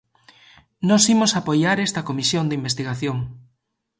[0.87, 3.17] Nós imos apoiar esta comisión de investigación.